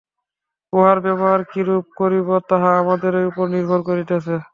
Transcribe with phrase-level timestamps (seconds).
[0.73, 4.35] উহার ব্যবহার কিরূপে করিব তাহা আমাদেরই উপর নির্ভর করিতেছে।